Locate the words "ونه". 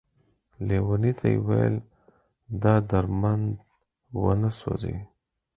4.23-4.49